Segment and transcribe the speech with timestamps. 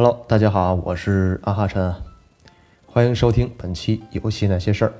[0.00, 1.92] Hello，大家好，我是阿哈琛，
[2.86, 4.92] 欢迎收听本期游戏那些事儿。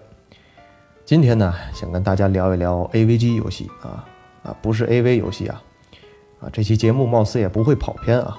[1.04, 4.04] 今天呢，想跟大家聊一聊 AVG 游戏啊
[4.42, 5.62] 啊，不是 AV 游戏啊
[6.40, 8.36] 啊，这期节目貌似也不会跑偏啊。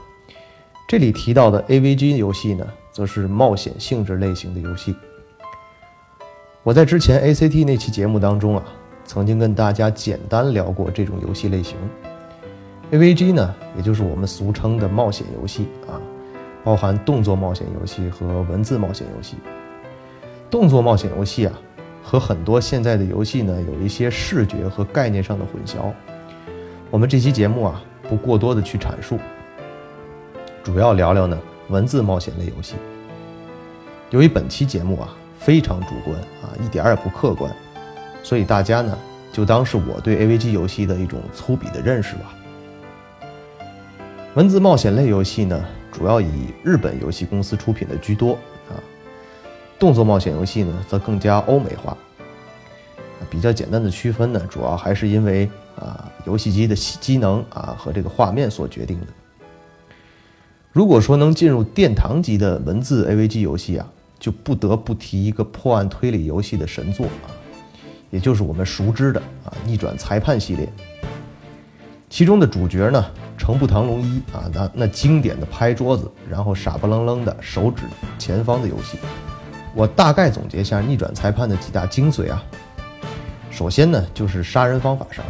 [0.85, 4.93] 这里提到的 AVG 游戏呢，则是冒险性质类型的游戏。
[6.63, 8.65] 我在之前 ACT 那期节目当中啊，
[9.05, 11.77] 曾经跟大家简单聊过这种游戏类型。
[12.91, 15.95] AVG 呢，也就是我们俗称的冒险游戏啊，
[16.63, 19.37] 包含动作冒险游戏和文字冒险游戏。
[20.49, 21.53] 动作冒险游戏啊，
[22.03, 25.93] 和很多现在的游戏呢，有一些视觉和概念上的混淆。
[26.89, 29.19] 我们这期节目啊，不过多的去阐述，
[30.63, 31.37] 主要聊聊呢
[31.69, 32.75] 文字冒险类游戏。
[34.09, 37.55] 由于本期节目啊非常主观啊，一点也不客观，
[38.23, 38.97] 所以大家呢
[39.31, 42.33] 就当是我对 AVG 游戏的一种粗鄙的认识吧。
[44.33, 46.27] 文字冒险类游戏呢，主要以
[46.63, 48.33] 日本游戏公司出品的居多
[48.69, 48.77] 啊。
[49.77, 51.97] 动作冒险游戏呢，则更加欧美化。
[53.29, 59.07] 比较简单的区分呢，主要还是因为啊游戏机的机能啊和这个画面所决定的。
[60.71, 67.27] 如果说能进入殿堂级的文字 AVG 游戏啊，就不得不提一个破案推理游戏的神作啊，
[68.09, 70.71] 也就是我们熟知的啊逆转裁判系列。
[72.09, 73.05] 其中的主角呢？
[73.39, 77.83] 程步堂龙一啊，那那经典的拍桌子，然后傻不愣愣的手指
[78.19, 78.99] 前方的游戏，
[79.73, 82.43] 我大概总结一下逆转裁判的几大精髓啊。
[83.49, 85.23] 首先呢，就是杀人方法上，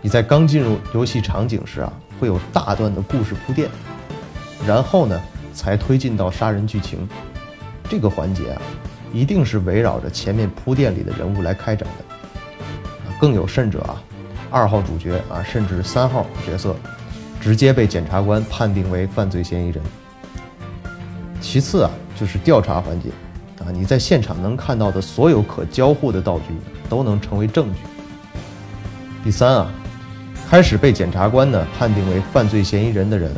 [0.00, 3.68] 你在刚进入游戏场景时啊，会有大段的故事铺垫，
[4.66, 5.20] 然后呢，
[5.52, 7.06] 才推进到杀人剧情。
[7.88, 8.62] 这个环节啊，
[9.12, 12.04] 一定是围绕着前面铺垫里的人物来开展的。
[13.20, 14.02] 更有甚者啊。
[14.50, 16.74] 二号主角啊，甚至三号角色，
[17.40, 19.82] 直接被检察官判定为犯罪嫌疑人。
[21.40, 23.10] 其次啊，就是调查环节，
[23.64, 26.54] 啊，你在现场能看到的所有可交互的道具
[26.88, 27.80] 都能成为证据。
[29.22, 29.70] 第三啊，
[30.48, 33.30] 开始被检察官呢判定为犯罪嫌疑人的人，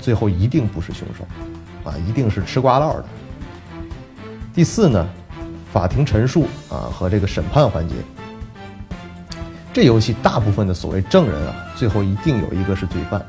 [0.00, 1.26] 最后一定不是凶手，
[1.90, 3.04] 啊，一定是吃瓜唠的。
[4.54, 5.08] 第四呢，
[5.72, 7.94] 法庭陈述啊和这个审判环节。
[9.72, 13.24] 这游戏大部分的所谓证人啊，最后一定有一个是罪犯。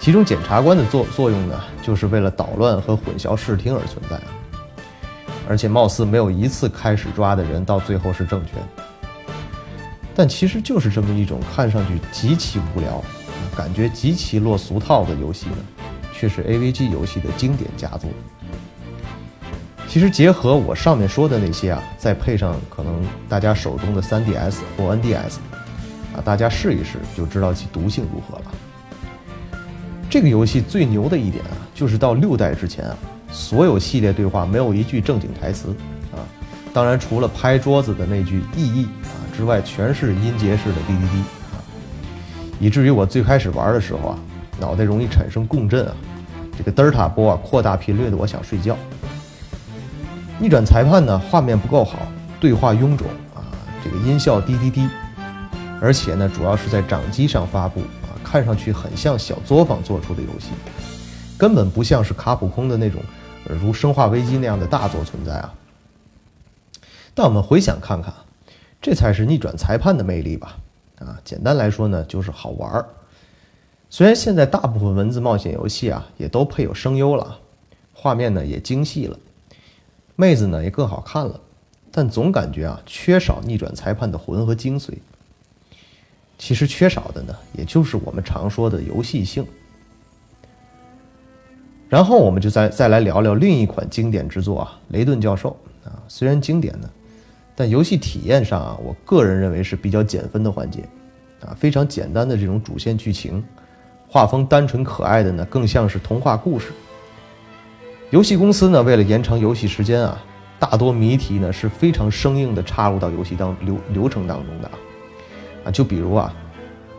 [0.00, 4.20] 其中检察官的作作用呢，就是为了捣乱和混淆视听而存在。
[5.48, 8.84] 而且貌似没有一次开始抓的人到最后是正确的。
[10.14, 13.02] 但其实就是这么一种看上去极其无聊、
[13.56, 15.56] 感觉极其落俗套的游戏呢，
[16.12, 18.08] 却是 AVG 游戏的经典佳作。
[19.94, 25.36] 其实结合我上面说的那些啊，再配上可能大家手中的 3DS 或 NDS，
[26.12, 28.44] 啊，大家试一试就知道其毒性如何了。
[30.10, 32.96] 这个游戏最牛的一点啊，就是到六代之前啊，
[33.30, 35.68] 所有系列对话没有一句正经台词
[36.12, 36.18] 啊，
[36.72, 41.18] 当然除了拍桌子的那句意义啊之外，全是音节式的滴滴滴
[41.54, 41.62] 啊，
[42.58, 44.18] 以至于我最开始玩的时候啊，
[44.58, 45.94] 脑袋容易产生共振啊，
[46.58, 48.76] 这个德尔塔波啊扩大频率的，我想睡觉。
[50.40, 51.98] 逆转裁判呢，画面不够好，
[52.40, 53.46] 对话臃肿啊，
[53.84, 54.88] 这个音效滴滴滴，
[55.80, 60.48] 而且呢，主要是在掌机上发布啊，看上去很像小作坊做出的游戏，
[61.38, 63.00] 根本不像是卡普空的那种
[63.48, 65.54] 如《生化危机》那样的大作存在啊。
[67.14, 68.12] 但我们回想看看，
[68.82, 70.56] 这才是逆转裁判的魅力吧？
[70.98, 72.84] 啊，简单来说呢，就是好玩儿。
[73.88, 77.38] 虽然现在大部分文字冒险游戏啊，也都配有声优了，
[77.92, 79.16] 画面呢也精细了。
[80.16, 81.40] 妹子呢也更好看了，
[81.90, 84.92] 但总感觉啊缺少逆转裁判的魂和精髓。
[86.38, 89.46] 其实缺少的呢，也就是我们常说的游戏性。
[91.88, 95.56] 然后我们就再再来聊聊另一款经典之作啊，《雷顿教授》
[95.88, 96.90] 啊，虽然经典呢，
[97.54, 100.80] 但游戏体验上啊，我个人认为是比较减分的环节
[101.40, 103.44] 啊，非常简单的这种主线剧情，
[104.08, 106.72] 画风单纯可爱的呢，更像是童话故事。
[108.14, 110.16] 游戏公司呢，为了延长游戏时间啊，
[110.56, 114.74] 大多谜题呢是非常生硬的插入到游戏当流流程当中的啊，
[115.64, 116.32] 啊，就比如啊，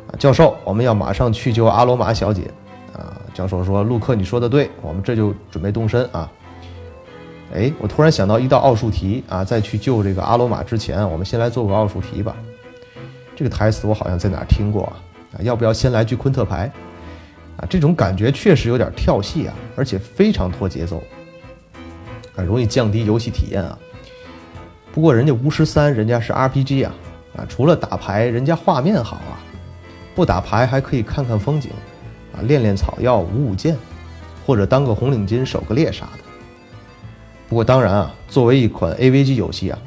[0.10, 2.52] 啊，教授，我们要马上去救阿罗马小姐
[2.92, 3.16] 啊。
[3.34, 6.30] 教授说：“陆克，你说的对，我们这就准备动身啊。”
[7.56, 12.36] 哎，我突然想到一道奥数题啊，在去救这个阿罗马之前，我们先来做个奥数题吧。
[13.38, 15.00] 这个台词我好像在哪儿听过啊？
[15.32, 16.70] 啊，要不要先来句昆特牌？
[17.70, 21.02] 这种感觉确实有点跳戏啊，而且非常拖节奏，
[22.36, 23.78] 啊，容易降低游戏体验啊。
[24.94, 26.96] 不过人家巫师三人家是 RPG 啊，
[27.38, 29.40] 啊，除了打牌，人家画面好啊，
[30.16, 31.72] 不打牌还可以看看风景，
[32.34, 33.78] 啊，练练草药、舞舞剑，
[34.46, 36.24] 或者当个红领巾、狩个猎啥的。
[37.48, 39.78] 不过当然啊，作为一款 AVG 游戏啊，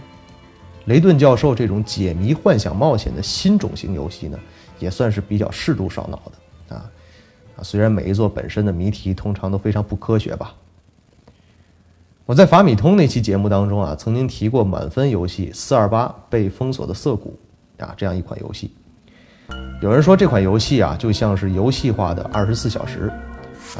[0.84, 4.38] 雷顿教授这种解谜、幻想、冒险的新种型游戏呢，
[4.78, 6.32] 也算是比较适度烧脑的
[7.62, 10.54] 虽然每一座本身的谜题通常都非常不科学吧。
[12.26, 17.38] 我在法米通那期节目当中啊，曾经提过满分游戏《四二八被封锁的涩谷》
[17.84, 18.70] 啊，这样一款游戏。
[19.80, 23.10] 有人说这款游戏啊，就像是游戏化的《二十四小时》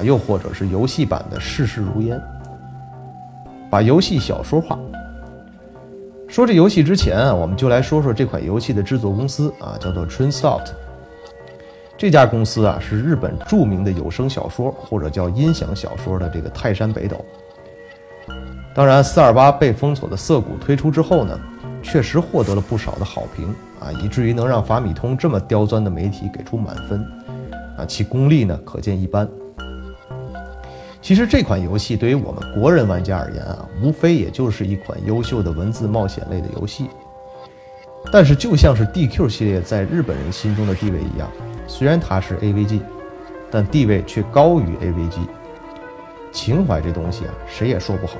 [0.00, 2.18] 啊，又或者是游戏版的《世事如烟》。
[3.70, 4.78] 把游戏小说化。
[6.26, 10.72] 说这游戏之前啊，我们就来说说这款游戏的制作公司啊，叫做 Trinsoft。
[11.98, 17.22] 这家公司啊，是日本著名的有声小说或者叫音响小说的这个泰山北斗。
[18.72, 21.36] 当然，四二八被封锁的涩谷推出之后呢，
[21.82, 27.04] 确实获得了不少的好评啊，以至于能让法米通这么刁钻的媒体给出满分
[27.76, 29.28] 啊，其功力呢可见一斑。
[31.02, 36.88] 其实这款游戏对于我们国人玩家而言啊，无非也就是一款优秀的文字冒险类的游戏。
[38.12, 41.28] 但是就像是 DQ 系列在日本人心中的地位一样，
[41.68, 42.80] 虽然它是 AVG，
[43.48, 45.20] 但地位却高于 AVG。
[46.32, 48.14] 情怀这东西啊，谁也说不好。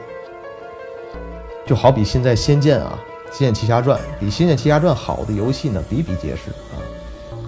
[1.67, 2.97] 就好比现在《仙剑》啊，
[3.37, 6.79] 《仙剑奇侠传》比《仙剑奇侠传》好的游戏呢比比皆是啊。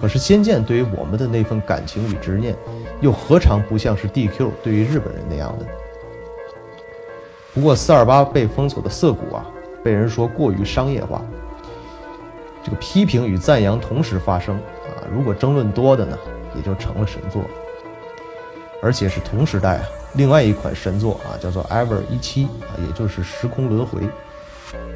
[0.01, 2.55] 可是《仙剑》对于我们的那份感情与执念。
[2.99, 5.65] 又何尝不像是 DQ 对于日本人那样的？
[7.51, 9.43] 不过四二八被封锁的涩谷啊，
[9.83, 11.19] 被人说过于商业化。
[12.63, 16.17] 这个批评与赞扬同时发生啊，如果争论多的呢，
[16.55, 17.43] 也就成了神作。
[18.83, 19.83] 而且是同时代啊，
[20.15, 24.01] 另外一款神作啊，叫做 Ever 一七啊，也就是时空轮回。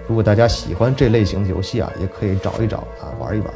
[0.08, 3.54] 如果大家喜欢这类型的游戏啊，也可以找一找啊，玩一玩，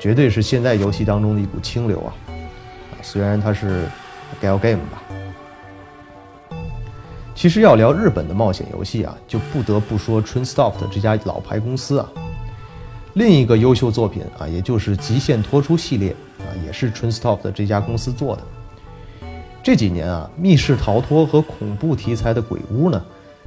[0.00, 2.14] 绝对是现在游戏当中的一股清流啊。
[3.02, 3.84] 虽然它是
[4.42, 5.02] Gal Game 吧，
[7.34, 12.08] 其实要聊日本的冒险游戏啊，就不得不说 TrainSoft 这家老牌公司啊。
[13.14, 18.42] 另一个优秀作品啊，也就是《极限脱出》系列啊，也是 Trinstop 的这家公司做的。
[19.62, 23.04] 这几年啊，密室逃脱和恐怖题材的鬼屋呢，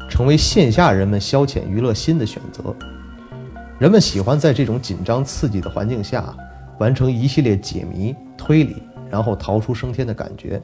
[0.10, 2.76] 成为线下人们消遣娱乐新的选择。
[3.80, 6.36] 人们喜欢在这种紧张刺激的环境下，
[6.80, 8.78] 完成一系列解谜推理。
[9.10, 10.60] 然后逃出升天的感觉，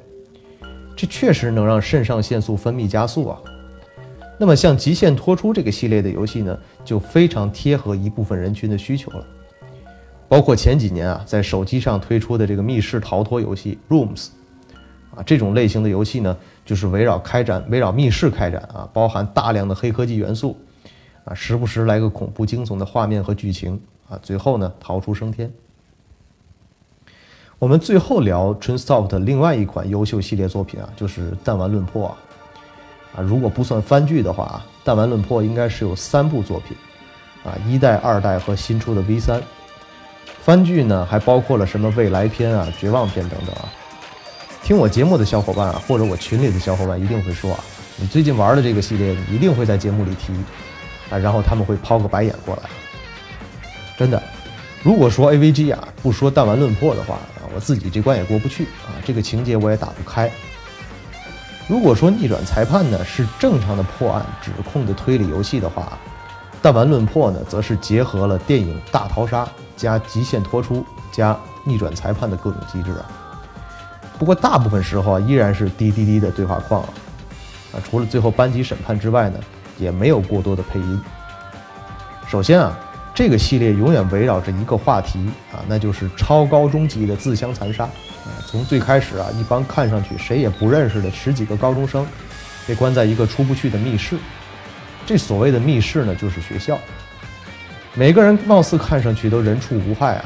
[0.95, 3.37] 这确实能让肾上腺素分泌加速啊。
[4.41, 9.27] 那么像《极限脱出》这个系列的游戏呢，就非常贴合一部分人群的需求了。
[10.29, 14.27] 包括前几年啊，在手机上推出的这个密室逃脱游戏《Rooms》，
[15.13, 20.55] 啊，这种类型的游戏呢，就是围绕开展、围绕密室开展啊，包含大量的黑科技元素，
[21.25, 23.77] 啊，时不时来个恐怖惊悚的画面和剧情
[24.07, 25.51] 啊，最后呢，逃出升天。
[27.57, 32.17] 我们最后聊 TrainSoft 另外一款优秀系列作品啊，就是《弹丸论破》啊。
[33.21, 36.75] 如果不算番剧的话啊，《弹丸论破》应该是有三部作品，
[37.43, 39.41] 啊，一代、二代和新出的 V 三。
[40.41, 43.69] 番剧呢，还包括了什么未来篇啊、绝望篇等等啊。
[44.63, 47.63] 听我节目的小伙伴啊，或者我群里的小伙伴一定会说啊，
[47.97, 50.33] 你最近玩的这个系列，你一定会在节目里提
[51.09, 52.69] 啊，然后他们会抛个白眼过来。
[53.97, 54.21] 真的，
[54.83, 57.37] 如果说 AVG 啊，不说《弹丸论破》的话啊。
[57.51, 60.31] 我自己这关也过不去啊，这个情节我也打不开。
[61.69, 65.95] 如果说逆转裁判呢是正常的破案指控的推理游戏的话，
[66.63, 69.47] 弹丸论破呢则是结合了电影大逃杀
[69.77, 73.05] 加极限脱出加逆转裁判的各种机制啊。
[74.17, 76.89] 不过大部分时候啊依然是滴滴滴的对话框啊，
[77.73, 79.39] 啊除了最后班级审判之外呢，
[79.77, 81.01] 也没有过多的配音。
[82.27, 82.75] 首先啊。
[83.19, 85.19] 这个系列永远围绕着一个话题
[85.51, 87.85] 啊，那就是超高中级的自相残杀。
[88.47, 92.07] 从最开始啊，一帮看上去谁也不认识的十几个高中生，
[92.65, 94.17] 被关在一个出不去的密室。
[95.05, 96.79] 这所谓的密室呢，就是学校。
[97.93, 100.25] 每个人貌似看上去都人畜无害啊。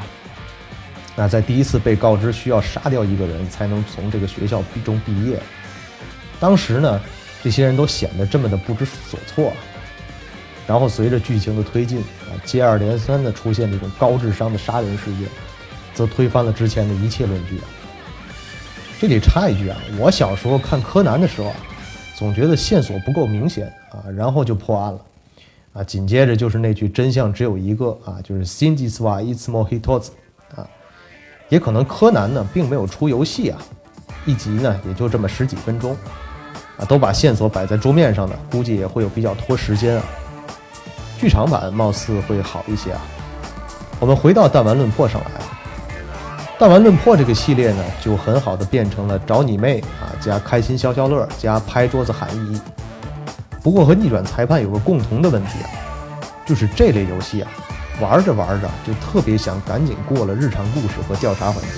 [1.15, 5.39] 那在第一次被告知需要杀掉一个人才能从这个学校毕中毕业，
[6.39, 7.01] 当时呢，
[7.43, 9.51] 这些人都显得这么的不知所措。
[10.65, 15.27] 然后随着剧情的推进啊，接二连三的出现这种高智商的杀人事件，
[15.93, 17.59] 则推翻了之前的一切论据。
[18.99, 21.55] 这里插一句啊，我小时候看柯南的时候啊，
[22.15, 25.01] 总觉得线索不够明显啊，然后就破案了
[25.73, 30.11] 啊，紧接着就是那句真相只有一个啊，就是 “Shinji wa itsumo hitozu”
[30.55, 30.65] 啊，
[31.49, 33.59] 也可能柯南呢并没有出游戏啊，
[34.25, 35.97] 一集呢也就这么十几分钟
[36.77, 40.03] 啊，都把线索摆在桌面上的，估计也会有比较拖时间啊。
[41.23, 43.01] 剧场版貌似会好一些啊。
[43.97, 45.41] 我们回到弹丸论破上来，
[46.59, 52.59] 弹丸论破这个系列呢，就很好的变成了找你妹啊，加开心消消乐，加拍桌子喊一。
[53.61, 55.71] 不过和逆转裁判有个共同的问题啊，
[56.45, 57.49] 就是这类游戏啊，
[58.01, 61.69] 玩着玩着就特别想赶紧过了日常故事和调查环节，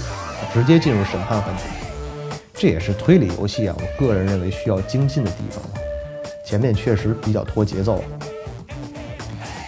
[0.56, 1.66] 直接进入审判环节。
[2.56, 5.62] 这也是推理游戏啊，我个人认为需要精进的地方
[6.44, 8.04] 前面确实比较拖节奏。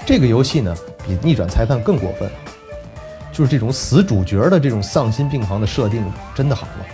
[0.08, 0.74] 这个游戏呢，
[1.06, 2.32] 比逆转裁判更过分。
[3.30, 6.02] 就是这种死主角的这种丧心病狂的设定，
[6.34, 6.86] 真的好吗？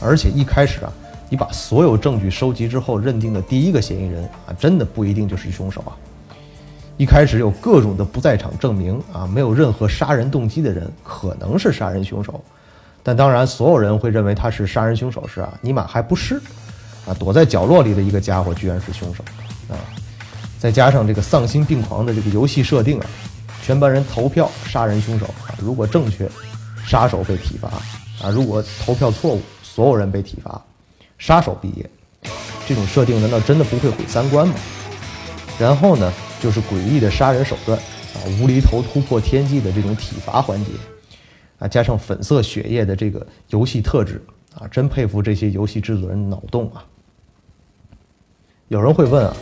[0.00, 0.92] 而且一开始啊，
[1.28, 5.94] 你把所有证据收集之后，认定的第一个嫌疑人啊，真的不一定就是凶手啊。
[6.96, 12.42] 一开始有各种的不在场证明啊，没有任何杀人动机的人可能是杀人凶手，
[13.04, 16.40] 但当然所有人会认为他是杀人凶手时啊，尼玛还不是
[17.06, 19.22] 啊，躲在角落里的一个家伙居然是凶手
[19.68, 19.78] 啊！
[20.60, 23.06] 再加上这个丧心病狂的这个游戏设定啊。
[23.62, 25.54] 全班人投票杀人凶手啊！
[25.60, 26.28] 如果正确，
[26.84, 27.68] 杀手被体罚
[28.20, 28.30] 啊！
[28.30, 30.60] 如果投票错误，所有人被体罚，
[31.18, 31.88] 杀手毕业。
[32.66, 34.54] 这种设定难道真的不会毁三观吗？
[35.58, 40.72] 然后呢，就是诡异的杀人手段啊，无厘头突破天际的这种体罚环节
[41.58, 44.20] 啊，加上粉色血液的这个游戏特质
[44.54, 46.84] 啊，真佩服这些游戏制作人脑洞啊！
[48.68, 49.36] 有人会问啊？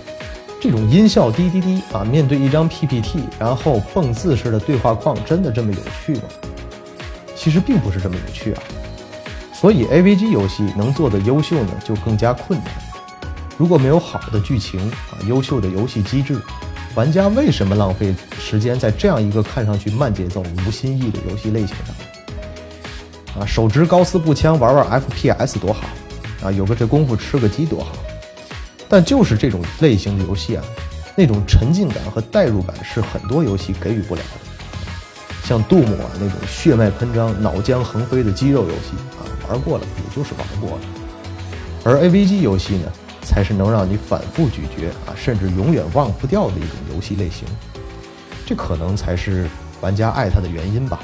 [0.61, 6.23] 这种音效滴滴滴啊，面对一张 PPT，然后蹦字式的对话框，真的这么有趣吗？
[7.37, 8.63] 其实并不是这么有趣啊。
[9.53, 12.69] 所以 AVG 游戏能做的优秀呢，就更加困难。
[13.57, 16.41] 如果没有好的剧情啊，优秀的游戏机制，
[16.97, 23.43] 玩家为什么浪费时间在这样一个看上去慢节奏、无新意的游戏类型上？
[23.43, 25.87] 啊，手持高斯步枪玩玩 FPS 多好
[26.43, 27.93] 啊，有个这功夫吃个鸡多好。
[28.89, 30.65] 但就是这种类型的游戏啊，
[31.15, 34.49] 那种沉浸感和代入感是很多游戏给予不了的。
[35.45, 40.85] 像杜姆啊那种血脉喷张、脑浆横飞的肌肉游戏啊，玩过了也就是玩过了。
[41.85, 42.93] 而 AVG 游戏呢，
[43.23, 47.47] 才是能让你反复咀嚼啊，甚至永远忘不掉的一种游戏类型。
[48.45, 49.49] 这可能才是
[49.81, 51.01] 玩家爱它的原因吧。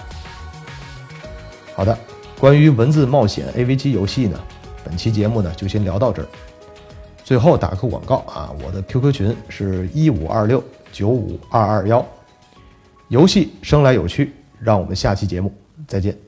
[1.74, 1.98] 好的，
[2.38, 4.38] 关于文字冒险 AVG 游戏呢，
[4.84, 6.28] 本期节目呢就先聊到这儿。
[7.24, 10.62] 最后打个广告啊，我的 QQ 群是一五二六
[10.92, 12.06] 九五二二幺，
[13.08, 15.50] 游戏生来有趣，让我们下期节目
[15.88, 16.23] 再见。